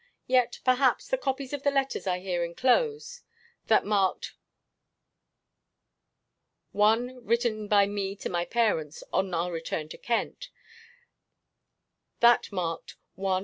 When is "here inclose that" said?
2.21-3.85